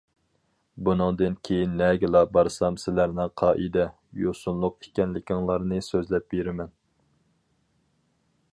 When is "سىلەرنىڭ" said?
2.85-3.29